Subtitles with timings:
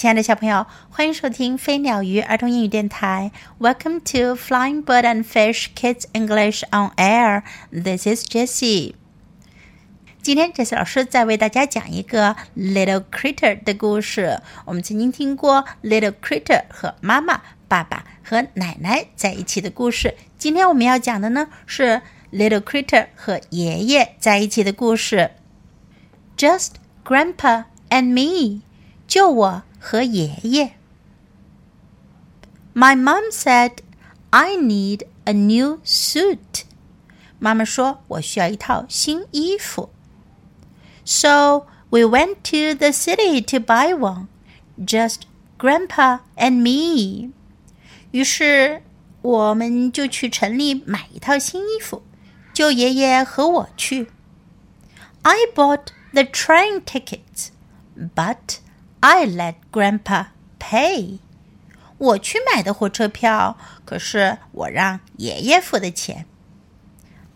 [0.00, 3.30] 亲爱的小朋友，欢迎收听飞鸟鱼儿童英语电台。
[3.58, 7.42] Welcome to Flying Bird and Fish Kids English on Air.
[7.70, 8.94] This is Jessie.
[10.22, 14.40] 今天，Jessie 老师再为大家讲一个 Little Critter 的故事。
[14.64, 20.14] 我们曾经听过 Little Critter 和妈妈、爸爸和奶奶在一起的故事。
[20.38, 22.00] 今天我们要讲的呢是
[22.32, 25.32] Little Critter 和爷爷在一起的故事。
[26.38, 26.70] Just
[27.04, 28.62] Grandpa and me，
[29.10, 30.76] 就我和爷爷。
[32.72, 33.78] My mom said,
[34.30, 36.62] "I need a new suit."
[37.40, 39.90] 妈妈说我需要一套新衣服。
[41.04, 44.28] So we went to the city to buy one,
[44.78, 45.22] just
[45.58, 47.32] Grandpa and me.
[48.12, 48.84] 于是
[49.22, 52.04] 我们就去城里买一套新衣服，
[52.54, 54.12] 就爷爷和我去。
[55.22, 57.48] I bought the train tickets,
[58.14, 58.58] but
[58.99, 60.27] I let Grandpa
[60.59, 61.19] pay。
[61.97, 66.25] 我去买的火车票，可是我让爷爷付的钱。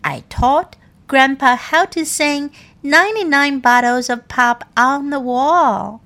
[0.02, 0.72] I taught
[1.08, 2.50] Grandpa how to sing
[2.82, 6.00] ninety nine bottles of pop on the wall。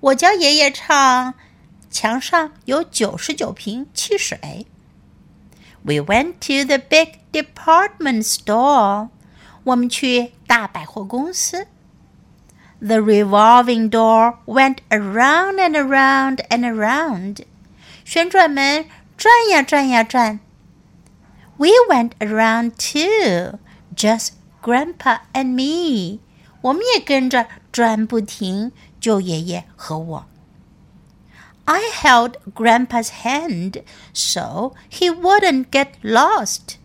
[0.00, 1.34] 我教爷爷唱
[1.90, 4.66] 墙上有九十九瓶汽水。
[5.82, 9.08] We went to the big department store。
[9.64, 11.68] 我们去大百货公司。
[12.79, 17.45] the revolving door went around and around and around.
[18.05, 18.85] 旋转门
[19.17, 20.39] 转呀转呀转。
[21.57, 23.59] We went around too,
[23.95, 26.19] just Grandpa and me.
[26.61, 30.25] 我们也跟着转不停，就爷爷和我。
[31.65, 33.81] I held Grandpa's hand
[34.13, 36.75] so he wouldn't get lost.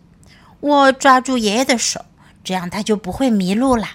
[0.59, 2.03] 我抓住爷爷的手，
[2.43, 3.87] 这样他就不会迷路了。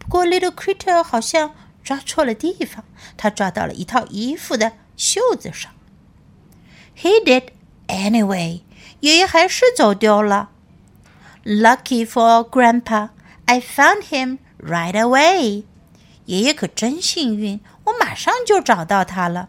[0.00, 0.08] 不。
[0.08, 2.84] 过 Little Critter 好像抓错了地方，
[3.16, 5.70] 他抓到了一套衣服的袖子上。
[6.96, 7.50] He did
[7.86, 8.62] anyway，
[8.98, 10.50] 爷爷还是走丢了。
[11.44, 13.10] Lucky for Grandpa,
[13.44, 15.62] I found him right away。
[16.26, 19.48] 爷爷可真幸运，我马上就找到他了。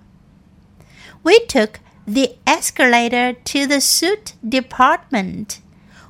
[1.23, 1.73] We took
[2.05, 5.57] the escalator to the suit department。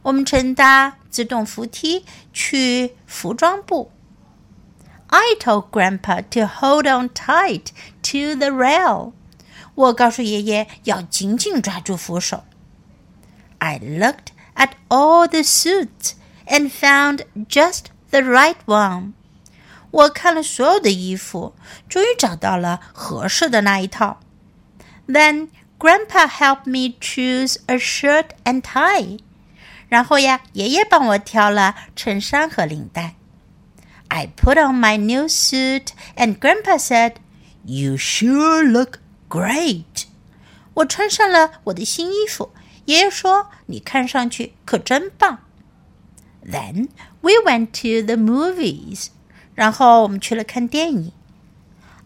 [0.04, 3.92] 我们乘搭自动扶梯去服装部。
[5.11, 7.67] I told Grandpa to hold on tight
[8.03, 9.13] to the rail.
[9.75, 12.45] 我告诉爷爷要紧紧抓住扶手。
[13.59, 16.13] I looked at all the suits
[16.47, 19.13] and found just the right one.
[19.91, 21.55] 我看了所有的衣服，
[21.89, 24.21] 终于找到了合适的那一套。
[25.07, 25.49] Then
[25.79, 29.21] Grandpa helped me choose a shirt and tie.
[29.89, 33.15] 然后呀，爷爷帮我挑了衬衫和领带。
[34.11, 37.15] I put on my new suit, and Grandpa said,
[37.65, 38.99] "You sure look
[39.29, 40.05] great."
[40.75, 42.53] 我穿上了我的新衣服，
[42.85, 45.39] 爷爷说：“你看上去可真棒。”
[46.47, 46.89] Then
[47.21, 49.09] we went to the movies.
[49.55, 51.13] 然后我们去了看电影。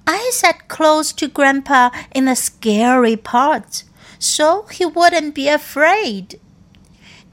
[0.05, 3.83] I sat close to Grandpa in the scary parts,
[4.19, 6.39] so he wouldn't be afraid.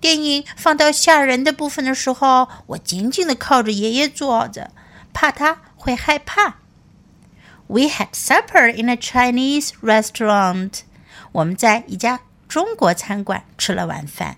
[0.01, 4.71] 电影放到吓人的部分的时候，我紧紧的靠着爷爷坐着，
[5.13, 6.57] 怕他会害怕。
[7.67, 10.81] We had supper in a Chinese restaurant。
[11.31, 14.37] 我们在一家中国餐馆吃了晚饭。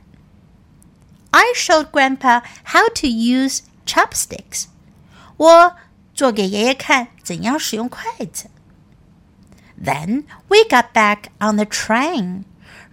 [1.32, 4.66] I showed Grandpa how to use chopsticks。
[5.38, 5.76] 我
[6.16, 8.04] 做给爷爷看怎样使用筷
[8.34, 8.50] 子。
[9.82, 12.44] Then we got back on the train。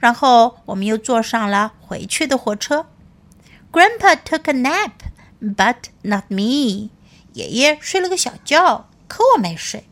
[0.01, 2.87] 然后我们又坐上了回去的火车。
[3.73, 4.93] Grandpa took a nap,
[5.41, 6.91] but not me.
[7.35, 9.85] 爷爷睡了个小觉，可我没睡。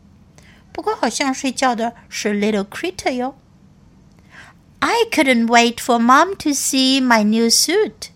[0.71, 3.35] 不过好像睡觉的是 Little Critter 哟。
[4.79, 8.09] I couldn't wait for Mom to see my new suit.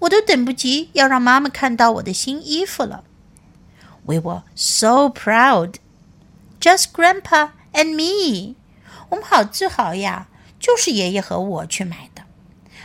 [0.00, 3.04] 我都等不及要让妈妈看到我的新衣服了。
[4.04, 5.76] We were so proud.
[6.60, 8.56] Just Grandpa and me.
[9.10, 10.28] 我们好自豪呀。
[10.59, 12.23] 就是爷爷和我去买的。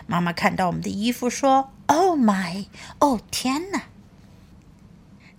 [0.06, 2.66] 妈妈看到我们的衣服说：“Oh my！
[2.98, 3.84] 哦天哪！”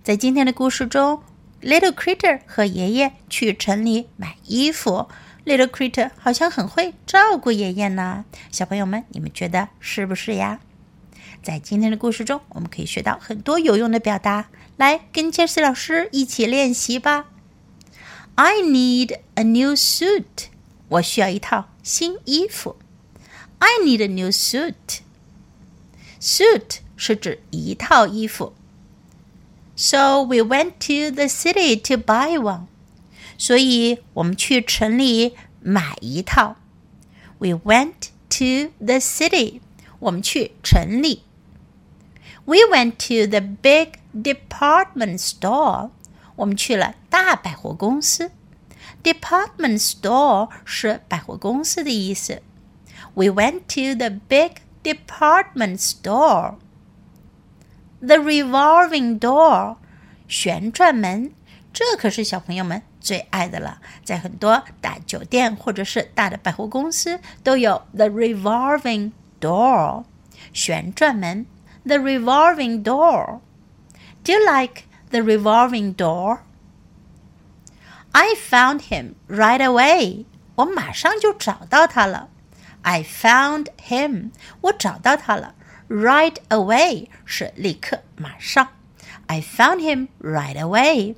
[0.02, 1.22] 在今天的故事中
[1.62, 5.08] ，Little Critter 和爷爷去城里买衣服。
[5.44, 8.24] Little Critter 好像很会照顾爷爷呢。
[8.50, 10.60] 小朋友们，你们觉得是不是呀？
[11.42, 14.48] 在今天的故事中，我们可以学到很多有用的表达。
[14.76, 17.26] 来，跟 Jessie 老师一起练习吧。
[18.34, 20.48] I need a new suit.
[20.88, 22.75] 我需要一套新衣服。
[23.59, 25.01] I need a new suit.
[26.19, 28.53] Suit 是指一套衣服。
[29.75, 32.65] So we went to the city to buy one.
[33.37, 36.57] 所以我们去城里买一套。
[37.37, 39.61] We went to the city.
[39.99, 41.23] 我们去城里。
[42.45, 45.91] We went to the big department store.
[46.35, 48.31] 我们去了大百货公司。
[49.03, 52.41] Department store 是百货公司的意思。
[53.13, 56.55] We went to the big department store.
[58.01, 59.77] The revolving door
[60.27, 61.31] 旋转门，
[61.73, 63.81] 这可是小朋友们最爱的了。
[64.03, 69.11] 在很多大酒店或者是大的百货公司都有 the revolving
[69.41, 70.03] door
[70.53, 71.45] 旋转门。
[71.85, 73.39] The revolving door.
[74.23, 76.39] Do you like the revolving door?
[78.16, 80.24] I found him right away.
[80.54, 82.28] 我马上就找到他了。
[82.82, 84.30] I found him.
[84.60, 85.56] 我找到他了。
[85.88, 88.68] Right away 是立刻、马上。
[89.26, 91.16] I found him right away.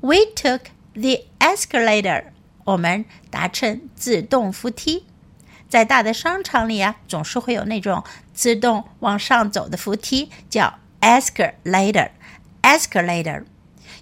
[0.00, 2.24] We took the escalator.
[2.64, 5.04] 我们搭乘自动扶梯。
[5.68, 12.08] 在大的商场里啊，总是会有那种自动往上走的扶梯，叫 escalator。
[12.62, 13.44] escalator。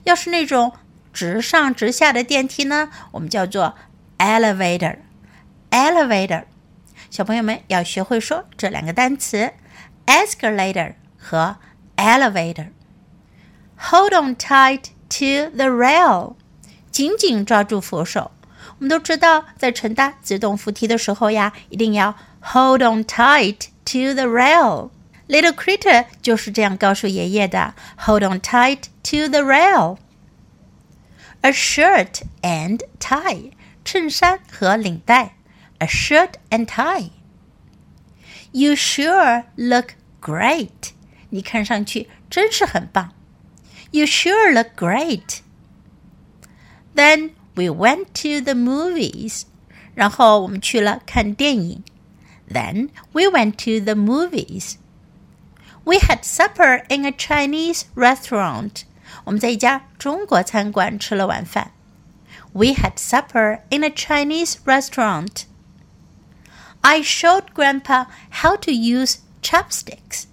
[0.04, 0.72] 要是那种
[1.15, 3.75] 直上直下的电梯呢，我们叫做
[4.17, 6.43] elevator。elevator。
[7.09, 9.51] 小朋友们要学会说这两个单词：
[10.05, 11.57] escalator 和
[11.97, 16.35] elevator。Hold on tight to the rail，
[16.91, 18.31] 紧紧抓住扶手。
[18.77, 29.97] 我们都知道，在乘搭自动扶梯的时候呀，一定要 hold on tight to the rail。Little Critter 就是这样告诉爷爷的：hold on tight to the rail。
[31.45, 33.51] A shirt and tie，
[33.83, 35.35] 衬衫和领带。
[35.81, 37.09] a shirt and tie.
[38.53, 40.93] You sure look great.
[41.31, 43.13] 你看上去真是很棒。
[43.89, 45.39] You sure look great.
[46.95, 49.43] Then we went to the movies.
[49.95, 51.83] 然后我们去了看电影。
[52.47, 54.75] Then we went to the movies.
[55.83, 58.83] We had supper in a Chinese restaurant.
[59.25, 61.71] 我们在一家中国餐馆吃了晚饭。
[62.53, 65.43] We had supper in a Chinese restaurant.
[66.81, 68.07] I showed Grandpa
[68.41, 70.25] how to use chopsticks.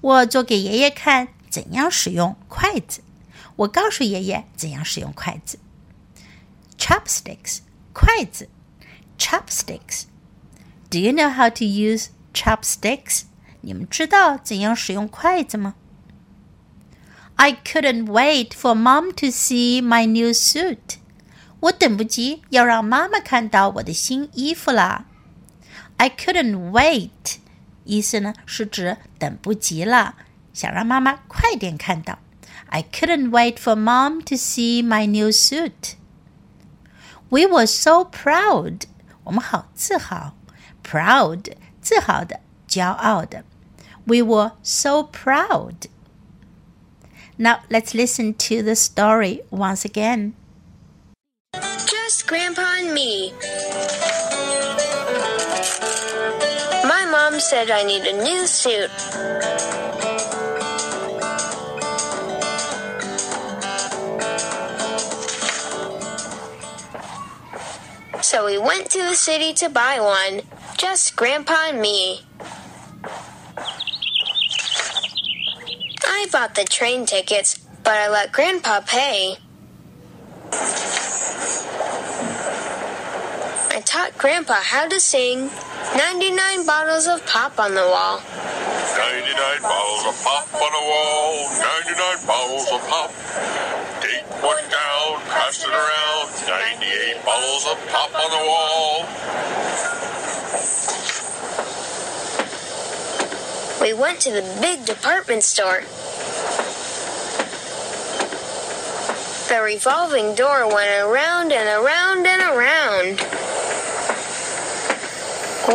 [0.00, 3.02] 我做给爷爷看怎样使用筷子。
[3.56, 5.58] 我告诉爷爷怎样使用筷子。
[6.78, 7.58] Chopsticks，
[7.92, 8.48] 筷子。
[9.18, 13.24] Chopsticks。Do you know how to use chopsticks？
[13.60, 15.74] 你们知道怎样使用筷子吗
[17.36, 20.98] ？I couldn't wait for Mom to see my new suit。
[21.60, 25.04] 我等不及要让妈妈看到我的新衣服啦。
[25.96, 27.36] I couldn't wait，
[27.84, 30.14] 意思呢是指等不及了，
[30.54, 32.18] 想让妈妈快点看到。
[32.68, 35.94] I couldn't wait for mom to see my new suit.
[37.28, 38.82] We were so proud，
[39.24, 40.34] 我们好自豪，
[40.82, 41.52] proud
[41.82, 43.44] 自豪的，骄傲的。
[44.04, 45.74] We were so proud.
[47.37, 50.35] Now let's listen to the story once again.
[51.53, 53.33] Just Grandpa and me.
[56.87, 58.89] My mom said I need a new suit.
[68.21, 70.41] So we went to the city to buy one,
[70.77, 72.24] just Grandpa and me.
[76.25, 79.37] I bought the train tickets, but I let Grandpa pay.
[83.69, 85.51] I taught Grandpa how to sing
[85.95, 88.23] 99 bottles of pop on the wall.
[88.97, 91.45] 99 bottles of pop on the wall.
[91.61, 93.13] 99 bottles of pop.
[94.01, 96.33] Take one down, pass it around.
[96.41, 99.05] 98 bottles of pop on the wall.
[103.79, 105.83] We went to the big department store.
[109.55, 113.21] The revolving door went around and around and around.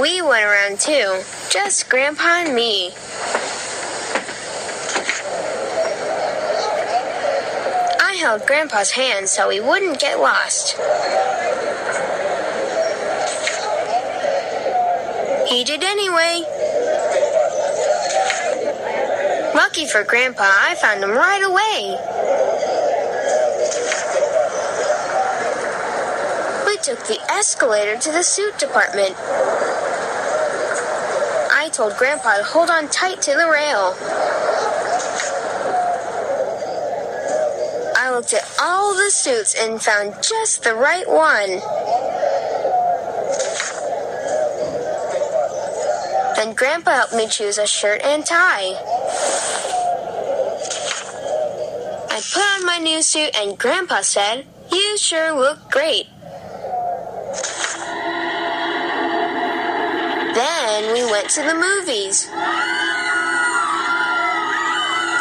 [0.03, 2.93] We went around too, just Grandpa and me.
[8.03, 10.77] I held Grandpa's hand so he wouldn't get lost.
[15.49, 16.45] He did anyway.
[19.55, 22.20] Lucky for Grandpa, I found him right away.
[26.83, 29.15] Took the escalator to the suit department
[31.61, 33.95] I told Grandpa to hold on tight to the rail.
[37.97, 41.61] I looked at all the suits and found just the right one.
[46.37, 48.75] Then Grandpa helped me choose a shirt and tie.
[52.11, 56.07] I put on my new suit, and Grandpa said, You sure look great.
[60.41, 62.27] Then we went to the movies.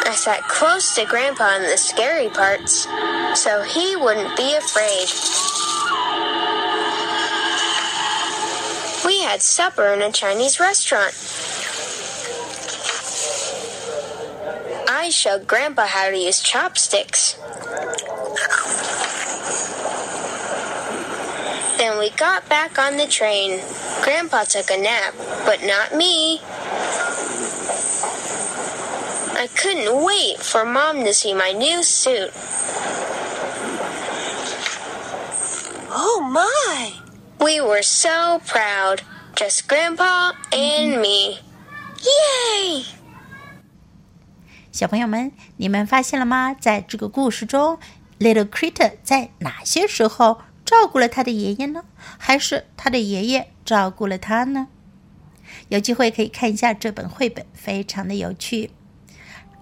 [0.08, 2.86] I sat close to Grandpa in the scary parts
[3.34, 5.08] so he wouldn't be afraid.
[9.04, 11.12] We had supper in a Chinese restaurant.
[14.88, 17.34] I showed Grandpa how to use chopsticks.
[21.76, 23.60] Then we got back on the train.
[24.09, 25.13] Grandpa took a nap,
[25.45, 26.41] but not me.
[29.37, 32.31] I couldn't wait for Mom to see my new suit.
[35.91, 36.93] Oh my!
[37.39, 39.01] We were so proud.
[39.35, 41.39] Just Grandpa and me.
[42.01, 42.85] Yay!
[44.71, 46.53] 小朋友们，你们发现了吗？
[46.53, 47.79] 在这个故事中，
[48.19, 51.82] Little Critter 在哪些时候 照顾了他的爷爷呢？
[52.16, 54.68] 还是他的爷爷照顾了他呢？
[55.68, 58.70] 有机会可以看一下这本绘本，非常的有趣。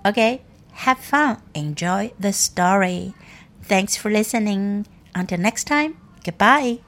[0.02, 3.14] OK，have fun, enjoy the story.
[3.66, 4.84] Thanks for listening.
[5.14, 6.88] Until next time, goodbye.